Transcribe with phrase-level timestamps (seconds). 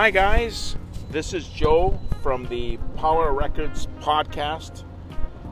[0.00, 0.76] Hi, guys.
[1.10, 4.84] This is Joe from the Power Records podcast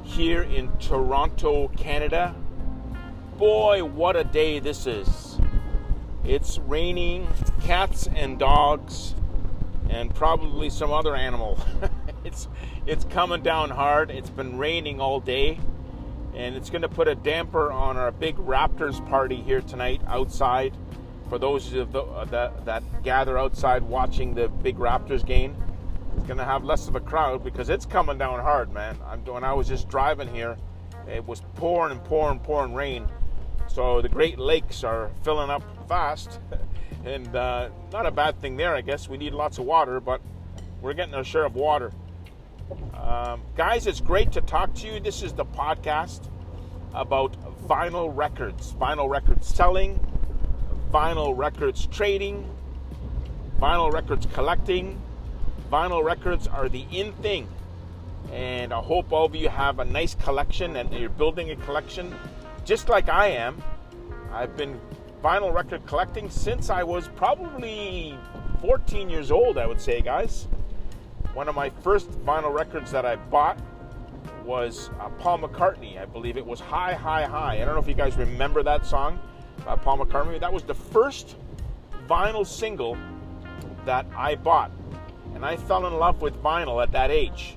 [0.04, 2.34] here in Toronto, Canada.
[3.36, 5.38] Boy, what a day this is!
[6.24, 7.28] It's raining,
[7.60, 9.14] cats and dogs,
[9.90, 11.62] and probably some other animal.
[12.24, 12.48] it's
[12.86, 14.10] it's coming down hard.
[14.10, 15.60] It's been raining all day,
[16.34, 20.74] and it's going to put a damper on our big Raptors party here tonight outside
[21.28, 25.56] for those of the, uh, that, that gather outside watching the big Raptors game,
[26.16, 28.98] it's going to have less of a crowd because it's coming down hard, man.
[29.06, 30.56] I'm, when I was just driving here,
[31.06, 33.06] it was pouring and pouring, pouring rain.
[33.68, 36.40] So the Great Lakes are filling up fast,
[37.04, 39.08] and uh, not a bad thing there, I guess.
[39.08, 40.20] We need lots of water, but
[40.80, 41.92] we're getting our share of water.
[42.94, 45.00] Um, guys, it's great to talk to you.
[45.00, 46.28] This is the podcast
[46.94, 47.36] about
[47.66, 50.00] vinyl records, vinyl record selling,
[50.92, 52.48] vinyl records trading,
[53.60, 55.00] vinyl records collecting.
[55.70, 57.46] Vinyl records are the in thing.
[58.32, 62.14] And I hope all of you have a nice collection and you're building a collection
[62.64, 63.62] just like I am.
[64.32, 64.80] I've been
[65.22, 68.16] vinyl record collecting since I was probably
[68.60, 70.48] 14 years old, I would say, guys.
[71.34, 73.58] One of my first vinyl records that I bought
[74.44, 76.00] was uh, Paul McCartney.
[76.00, 77.60] I believe it was Hi, Hi, Hi.
[77.60, 79.18] I don't know if you guys remember that song
[79.64, 80.40] by Paul McCartney.
[80.40, 81.36] That was the first
[82.08, 82.96] vinyl single
[83.84, 84.70] that I bought.
[85.34, 87.56] And I fell in love with vinyl at that age.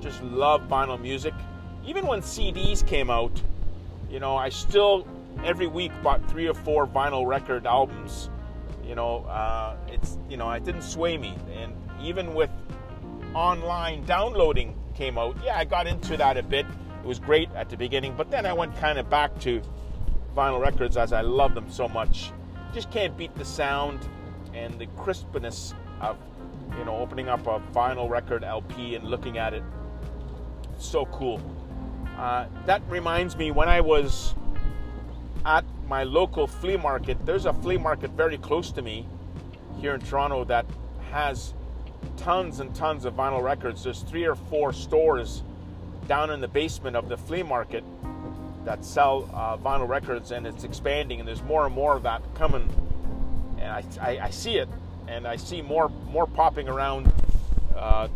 [0.00, 1.34] Just love vinyl music.
[1.84, 3.40] Even when CDs came out,
[4.10, 5.06] you know, I still
[5.44, 8.30] every week bought three or four vinyl record albums.
[8.84, 11.36] You know, uh, it's you know, it didn't sway me.
[11.52, 12.50] And even with
[13.34, 16.66] online downloading came out, yeah, I got into that a bit.
[17.02, 19.62] It was great at the beginning, but then I went kind of back to
[20.36, 22.30] vinyl records as I love them so much.
[22.74, 24.06] Just can't beat the sound
[24.54, 26.18] and the crispness of
[26.78, 29.62] you know opening up a vinyl record LP and looking at it.
[30.78, 31.40] so cool.
[32.18, 34.34] Uh, that reminds me when I was
[35.46, 37.16] at my local flea market.
[37.24, 39.08] There's a flea market very close to me
[39.80, 40.66] here in Toronto that
[41.10, 41.54] has
[42.16, 43.84] tons and tons of vinyl records.
[43.84, 45.42] There's three or four stores
[46.08, 47.84] down in the basement of the flea market
[48.66, 52.22] that sell uh, vinyl records, and it's expanding, and there's more and more of that
[52.34, 52.68] coming.
[53.58, 54.68] And I, I, I see it,
[55.08, 57.10] and I see more more popping around
[57.74, 58.08] uh,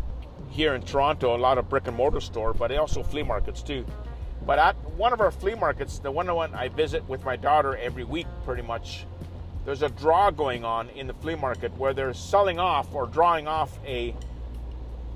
[0.49, 1.35] here in Toronto.
[1.35, 3.85] A lot of brick and mortar store, but also flea markets too.
[4.45, 8.03] But at one of our flea markets, the one I visit with my daughter every
[8.03, 9.05] week, pretty much,
[9.65, 13.47] there's a draw going on in the flea market where they're selling off or drawing
[13.47, 14.15] off a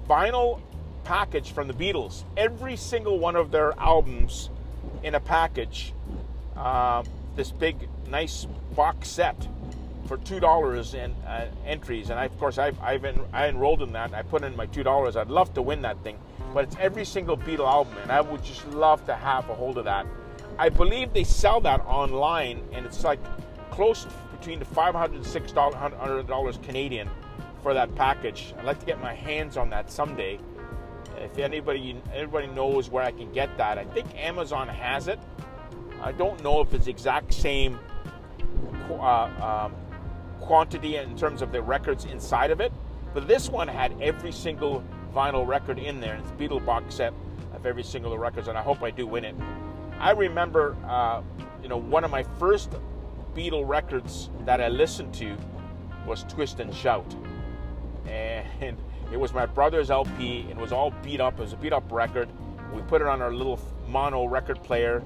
[0.08, 0.62] vinyl
[1.04, 2.24] package from the Beatles.
[2.38, 4.50] Every single one of their albums
[5.06, 5.94] in a package
[6.58, 7.04] uh,
[7.36, 9.48] this big, nice box set
[10.08, 13.82] for two dollars in uh, entries, and I, of course I've, I've en- I enrolled
[13.82, 14.14] in that.
[14.14, 15.16] I put in my two dollars.
[15.16, 16.18] I'd love to win that thing,
[16.54, 19.78] but it's every single Beatle album, and I would just love to have a hold
[19.78, 20.06] of that.
[20.58, 23.20] I believe they sell that online, and it's like
[23.70, 27.10] close between the five hundred and six dollars Canadian
[27.62, 28.54] for that package.
[28.58, 30.40] I'd like to get my hands on that someday.
[31.26, 35.20] If anybody anybody knows where I can get that, I think Amazon has it.
[36.02, 37.80] I don't know if it's exact same
[38.92, 39.76] uh, um,
[40.40, 42.72] quantity in terms of the records inside of it,
[43.16, 44.84] but this one had every single
[45.16, 46.16] vinyl record in there.
[46.16, 47.12] It's Beatle box set
[47.56, 49.36] of every single records, and I hope I do win it.
[50.00, 51.24] I remember, uh,
[51.64, 52.70] you know, one of my first
[53.34, 55.36] Beatle records that I listened to
[56.06, 57.16] was Twist and Shout,
[58.08, 58.78] and
[59.12, 60.46] it was my brother's LP.
[60.50, 61.40] It was all beat up.
[61.40, 62.30] It was a beat up record.
[62.74, 65.04] We put it on our little mono record player,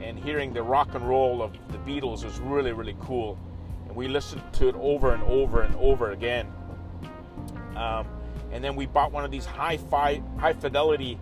[0.00, 3.38] and hearing the rock and roll of the Beatles was really, really cool.
[3.86, 6.52] And we listened to it over and over and over again.
[7.76, 8.08] Um,
[8.52, 11.20] and then we bought one of these hi-fi, high fidelity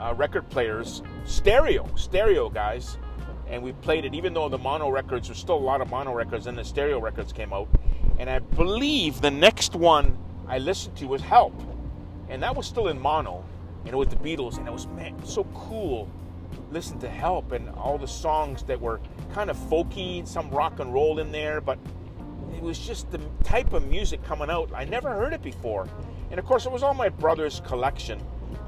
[0.00, 2.98] uh, record players, stereo, stereo guys,
[3.46, 4.14] and we played it.
[4.14, 6.98] Even though the mono records, were still a lot of mono records, and the stereo
[6.98, 7.68] records came out.
[8.18, 10.18] And I believe the next one
[10.52, 11.54] I listened to was Help,
[12.28, 13.42] and that was still in mono,
[13.86, 16.10] and it was the Beatles, and it was man so cool.
[16.70, 19.00] Listen to Help and all the songs that were
[19.32, 21.78] kind of folky, some rock and roll in there, but
[22.54, 24.70] it was just the type of music coming out.
[24.74, 25.88] I never heard it before,
[26.30, 28.22] and of course, it was all my brother's collection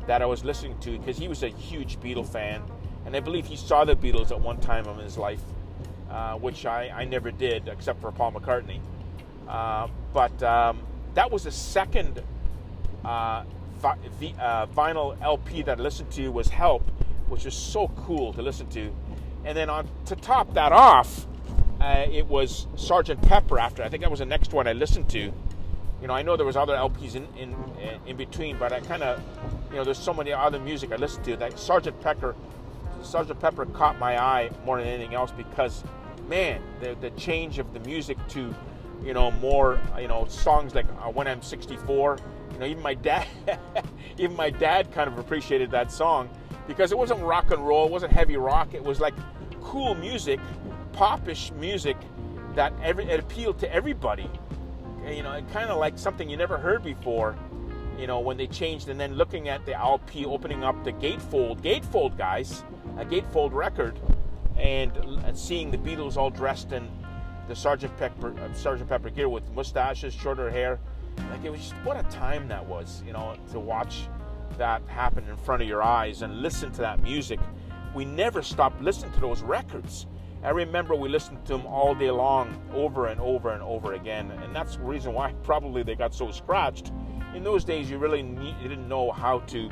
[0.06, 2.62] that I was listening to because he was a huge Beatle fan,
[3.04, 5.42] and I believe he saw the Beatles at one time in his life,
[6.08, 8.80] uh, which I, I never did except for Paul McCartney.
[9.46, 10.78] Uh, but um,
[11.14, 12.22] that was the second
[13.04, 13.44] uh,
[13.80, 16.82] vi- uh, vinyl LP that I listened to was Help,
[17.28, 18.90] which is so cool to listen to.
[19.44, 21.26] And then on to top that off,
[21.80, 23.58] uh, it was Sergeant Pepper.
[23.58, 25.18] After I think that was the next one I listened to.
[26.00, 27.54] you know, I know there was other LPs in in
[28.06, 29.22] in between, but I kind of,
[29.70, 31.36] you know, there's so many other music I listened to.
[31.36, 32.34] That Sergeant Pepper,
[33.02, 35.84] Sergeant Pepper caught my eye more than anything else because,
[36.28, 38.54] man, the the change of the music to,
[39.02, 42.18] you know, more, you know, songs like uh, When I'm 64.
[42.52, 43.26] You know, even my dad,
[44.18, 46.28] even my dad kind of appreciated that song
[46.68, 48.74] because it wasn't rock and roll, it wasn't heavy rock.
[48.74, 49.14] It was like
[49.60, 50.38] cool music,
[50.92, 51.96] popish music
[52.54, 54.30] that every it appealed to everybody
[55.08, 57.36] you know, it kind of like something you never heard before.
[57.98, 61.60] You know, when they changed, and then looking at the LP opening up the gatefold,
[61.60, 62.64] gatefold guys,
[62.98, 63.98] a gatefold record,
[64.56, 64.92] and
[65.34, 66.88] seeing the Beatles all dressed in
[67.48, 70.80] the Sergeant Pepper, uh, Sergeant Pepper gear with mustaches, shorter hair,
[71.30, 73.02] like it was just what a time that was.
[73.06, 74.08] You know, to watch
[74.58, 77.40] that happen in front of your eyes and listen to that music.
[77.94, 80.06] We never stopped listening to those records.
[80.42, 84.30] I remember we listened to them all day long, over and over and over again,
[84.30, 86.92] and that's the reason why probably they got so scratched.
[87.34, 89.70] In those days, you really need, you didn't know how to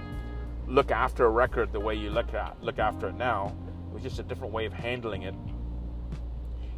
[0.67, 3.55] look after a record the way you look at look after it now.
[3.89, 5.35] It was just a different way of handling it.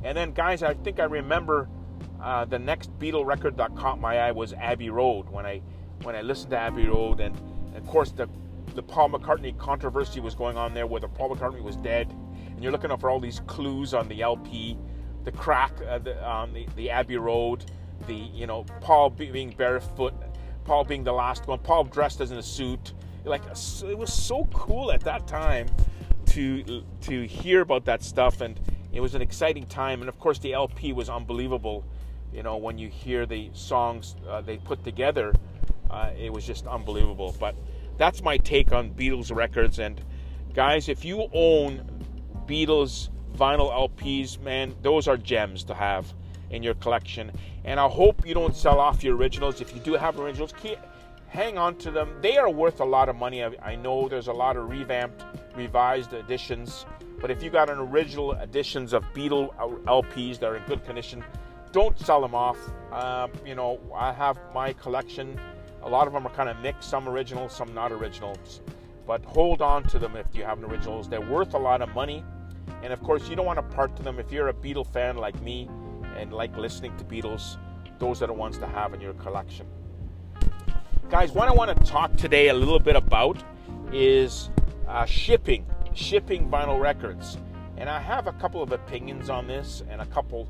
[0.05, 1.69] And then, guys, I think I remember
[2.23, 5.29] uh, the next Beatle record that caught my eye was Abbey Road.
[5.31, 5.63] When I
[6.03, 7.35] when I listened to Abbey Road, and,
[7.75, 8.29] of course the
[8.75, 12.15] the Paul McCartney controversy was going on there, whether Paul McCartney was dead
[12.55, 14.77] and you're looking for all these clues on the LP,
[15.25, 17.65] the crack uh, the, on the, the Abbey Road,
[18.07, 20.15] the you know Paul being barefoot,
[20.65, 22.93] Paul being the last one, Paul dressed as in a suit.
[23.25, 25.67] Like it was so cool at that time
[26.27, 28.61] to to hear about that stuff, and
[28.95, 30.01] it was an exciting time.
[30.01, 31.85] And of course, the LP was unbelievable.
[32.33, 35.35] You know, when you hear the songs uh, they put together,
[35.91, 37.35] uh, it was just unbelievable.
[37.39, 37.57] But
[37.99, 39.79] that's my take on Beatles records.
[39.79, 40.01] And
[40.55, 41.85] guys, if you own
[42.47, 46.13] Beatles vinyl LPs, man, those are gems to have
[46.51, 47.33] in your collection.
[47.65, 49.61] And I hope you don't sell off your originals.
[49.61, 50.79] If you do have originals, keep,
[51.27, 52.15] hang on to them.
[52.21, 53.43] They are worth a lot of money.
[53.43, 55.25] I, I know there's a lot of revamped,
[55.57, 56.87] revised editions.
[57.21, 61.25] But if you got an original editions of Beatle LPs that are in good condition,
[61.73, 62.59] don't sell them off.
[62.93, 65.39] Um, you know, I have my collection.
[65.83, 68.61] A lot of them are kind of mixed, some original, some not originals.
[69.07, 71.09] But hold on to them if you have an originals.
[71.09, 72.25] They're worth a lot of money.
[72.83, 74.19] And of course, you don't want to part to them.
[74.19, 75.69] If you're a Beatle fan like me
[76.17, 77.57] and like listening to Beatles,
[77.99, 79.67] those are the ones to have in your collection.
[81.11, 83.43] Guys, what I want to talk today a little bit about
[83.93, 84.51] is
[84.89, 87.39] uh, shipping, shipping vinyl records.
[87.77, 90.49] And I have a couple of opinions on this and a couple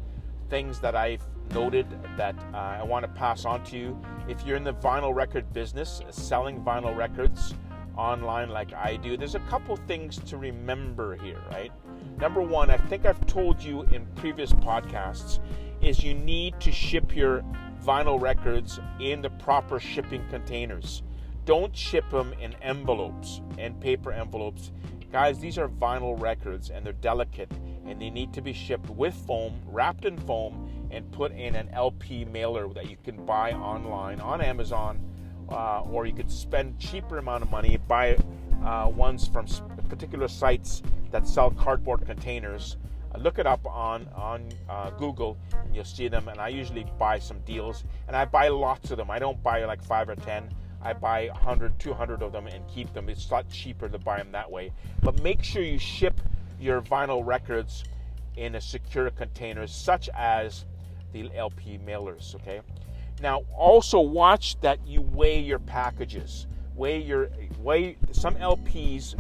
[0.51, 1.87] things that I've noted
[2.17, 3.99] that uh, I want to pass on to you.
[4.29, 7.55] If you're in the vinyl record business, selling vinyl records
[7.97, 11.73] online like I do, there's a couple things to remember here, right?
[12.19, 15.39] Number one, I think I've told you in previous podcasts,
[15.81, 17.45] is you need to ship your
[17.85, 21.03] vinyl records in the proper shipping containers.
[21.45, 24.73] Don't ship them in envelopes and paper envelopes.
[25.15, 27.49] Guys, these are vinyl records and they're delicate
[27.87, 31.69] and they need to be shipped with foam, wrapped in foam, and put in an
[31.73, 34.99] LP mailer that you can buy online on Amazon,
[35.51, 38.17] uh, or you could spend cheaper amount of money buy
[38.65, 39.47] uh, ones from
[39.89, 40.83] particular sites
[41.13, 42.77] that sell cardboard containers.
[43.15, 46.27] Uh, look it up on on uh, Google, and you'll see them.
[46.27, 49.13] And I usually buy some deals, and I buy lots of them.
[49.13, 50.51] I don't buy like five or ten.
[50.85, 53.09] I buy 100, 200 of them and keep them.
[53.09, 54.73] It's a lot cheaper to buy them that way.
[55.03, 56.21] But make sure you ship
[56.61, 57.85] your vinyl records
[58.37, 60.65] in a secure container, such as
[61.13, 62.35] the LP mailers.
[62.37, 62.61] Okay.
[63.23, 66.47] Now, also watch that you weigh your packages.
[66.75, 69.15] Weigh your weigh some LPs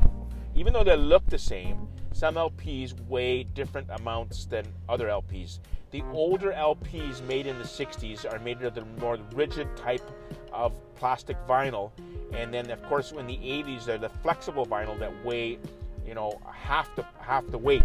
[0.56, 5.58] even though they look the same, some LPs weigh different amounts than other LPs.
[5.90, 10.08] The older LPs made in the 60s are made of the more rigid type
[10.54, 11.90] of plastic vinyl,
[12.32, 15.58] and then of course in the 80s they're the flexible vinyl that weigh,
[16.06, 17.82] you know, half the half the weight.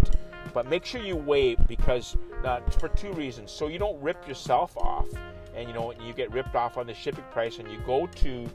[0.54, 3.52] But make sure you weigh because uh, for two reasons.
[3.52, 5.08] So you don't rip yourself off,
[5.56, 8.50] and you know you get ripped off on the shipping price, and you go to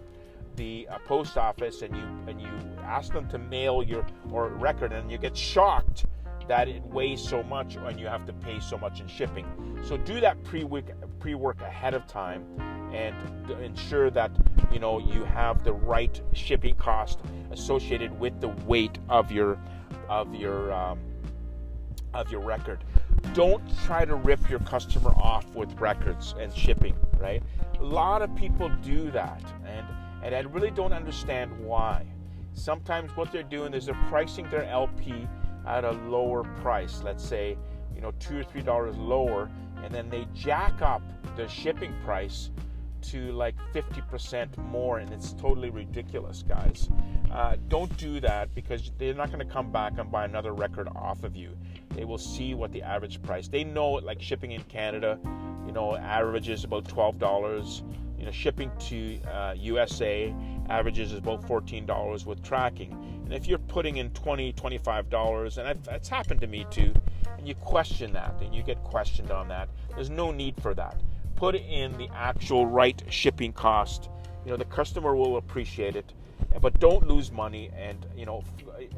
[0.56, 2.48] the uh, post office and you and you
[2.82, 6.06] ask them to mail your or record and you get shocked
[6.48, 9.46] that it weighs so much and you have to pay so much in shipping.
[9.82, 10.86] So do that pre-work
[11.18, 12.44] pre-work ahead of time
[12.92, 13.14] and
[13.62, 14.30] ensure that
[14.72, 17.20] you know you have the right shipping cost
[17.50, 19.58] associated with the weight of your
[20.08, 20.98] of your um,
[22.12, 22.84] of your record.
[23.32, 27.42] Don't try to rip your customer off with records and shipping, right?
[27.80, 29.86] A lot of people do that and
[30.22, 32.06] and I really don't understand why.
[32.54, 35.26] Sometimes what they're doing is they're pricing their LP
[35.66, 37.56] at a lower price, let's say,
[37.94, 39.50] you know, two or three dollars lower,
[39.82, 41.02] and then they jack up
[41.36, 42.50] the shipping price
[43.02, 46.88] to like 50% more, and it's totally ridiculous, guys.
[47.30, 50.88] Uh, don't do that because they're not going to come back and buy another record
[50.94, 51.56] off of you.
[51.90, 53.48] They will see what the average price.
[53.48, 55.18] They know, like shipping in Canada,
[55.66, 57.82] you know, averages about twelve dollars.
[58.18, 60.34] You know, shipping to uh, USA
[60.68, 62.92] averages is about fourteen dollars with tracking.
[63.24, 66.92] And if you're putting in $20, $25, and that's happened to me too,
[67.38, 71.00] and you question that, and you get questioned on that, there's no need for that.
[71.34, 74.10] Put in the actual right shipping cost.
[74.44, 76.12] You know, the customer will appreciate it,
[76.60, 78.44] but don't lose money, and you know,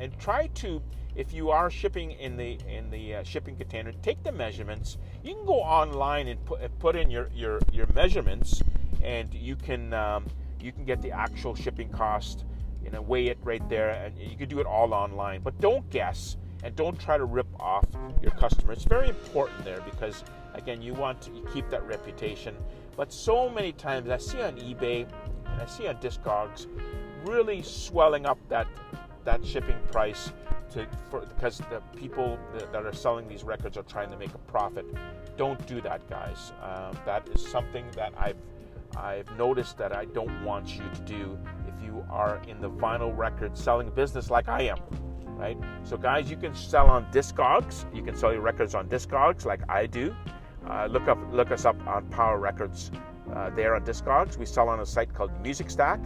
[0.00, 0.82] and try to
[1.16, 4.98] if you are shipping in the in the uh, shipping container, take the measurements.
[5.24, 8.62] You can go online and put put in your your, your measurements,
[9.02, 10.26] and you can um,
[10.60, 12.44] you can get the actual shipping cost.
[12.84, 15.40] You know, weigh it right there, and you can do it all online.
[15.42, 17.84] But don't guess, and don't try to rip off
[18.22, 18.72] your customer.
[18.72, 20.22] It's very important there because
[20.54, 22.54] again, you want to keep that reputation.
[22.96, 25.06] But so many times I see on eBay
[25.46, 26.66] and I see on Discogs
[27.24, 28.66] really swelling up that
[29.24, 30.32] that shipping price
[30.72, 34.34] to for, because the people that, that, are selling these records are trying to make
[34.34, 34.86] a profit.
[35.36, 36.52] Don't do that, guys.
[36.62, 38.36] Um, that is something that I've
[38.96, 41.38] I've noticed that I don't want you to do
[41.68, 44.78] if you are in the vinyl record selling business like I am.
[45.36, 45.58] Right?
[45.84, 47.84] So, guys, you can sell on Discogs.
[47.94, 50.16] You can sell your records on Discogs like I do.
[50.68, 52.90] Uh, look up, look us up on Power Records.
[53.32, 54.38] Uh, there on Discogs.
[54.38, 56.00] We sell on a site called Music Stack.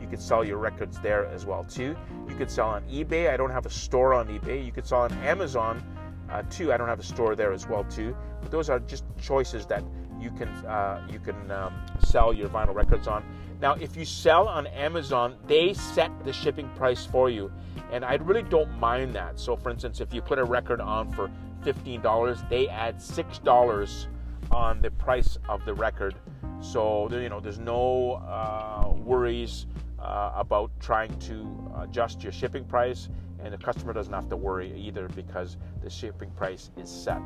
[0.00, 1.96] You can sell your records there as well too.
[2.28, 3.28] You can sell on eBay.
[3.28, 4.64] I don't have a store on eBay.
[4.64, 5.82] You can sell on Amazon
[6.30, 6.72] uh, too.
[6.72, 8.16] I don't have a store there as well too.
[8.40, 9.82] But those are just choices that
[10.20, 13.24] you can uh, you can um, sell your vinyl records on.
[13.60, 17.50] Now, if you sell on Amazon, they set the shipping price for you,
[17.90, 19.40] and I really don't mind that.
[19.40, 21.30] So, for instance, if you put a record on for
[21.62, 24.08] fifteen dollars, they add six dollars
[24.50, 26.14] on the price of the record.
[26.60, 29.66] So you know, there's no uh, worries
[29.98, 33.08] uh, about trying to adjust your shipping price,
[33.42, 37.20] and the customer doesn't have to worry either because the shipping price is set.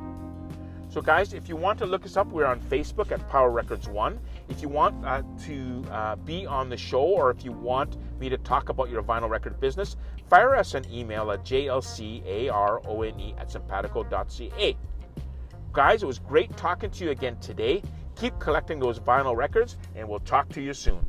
[0.91, 3.89] So, guys, if you want to look us up, we're on Facebook at Power Records
[3.89, 4.19] One.
[4.49, 8.29] If you want uh, to uh, be on the show, or if you want me
[8.29, 9.95] to talk about your vinyl record business,
[10.29, 14.77] fire us an email at jlcarone at simpatico.ca.
[15.73, 17.85] Guys, it was great talking to you again today.
[18.17, 21.07] Keep collecting those vinyl records, and we'll talk to you soon.